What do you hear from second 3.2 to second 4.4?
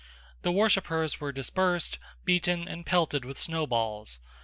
with snowballs.